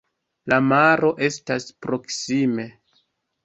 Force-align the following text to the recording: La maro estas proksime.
La 0.53 0.57
maro 0.69 1.11
estas 1.29 1.69
proksime. 1.87 2.69